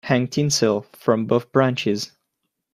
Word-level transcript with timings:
Hang 0.03 0.27
tinsel 0.29 0.81
from 0.93 1.27
both 1.27 1.51
branches. 1.51 2.11